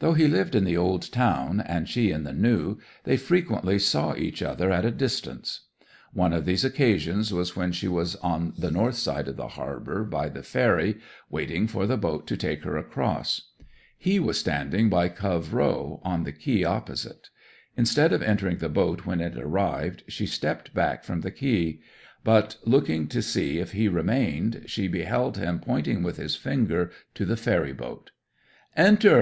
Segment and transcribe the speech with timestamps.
[0.00, 4.12] 'Though he lived in the old town, and she in the new, they frequently saw
[4.16, 5.66] each other at a distance.
[6.12, 10.02] One of these occasions was when she was on the north side of the harbour,
[10.02, 10.98] by the ferry,
[11.30, 13.52] waiting for the boat to take her across.
[13.96, 17.28] He was standing by Cove Row, on the quay opposite.
[17.76, 21.78] Instead of entering the boat when it arrived she stepped back from the quay;
[22.24, 27.24] but looking to see if he remained she beheld him pointing with his finger to
[27.24, 28.10] the ferry boat.
[28.76, 29.20] '"Enter!"